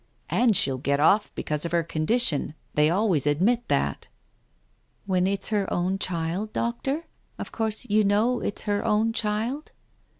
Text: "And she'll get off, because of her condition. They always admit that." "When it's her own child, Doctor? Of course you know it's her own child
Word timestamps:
"And 0.31 0.57
she'll 0.57 0.79
get 0.79 0.99
off, 0.99 1.31
because 1.35 1.63
of 1.63 1.73
her 1.73 1.83
condition. 1.83 2.55
They 2.73 2.89
always 2.89 3.27
admit 3.27 3.67
that." 3.67 4.07
"When 5.05 5.27
it's 5.27 5.49
her 5.49 5.71
own 5.71 5.99
child, 5.99 6.53
Doctor? 6.53 7.05
Of 7.37 7.51
course 7.51 7.85
you 7.87 8.03
know 8.03 8.39
it's 8.39 8.63
her 8.63 8.83
own 8.83 9.13
child 9.13 9.73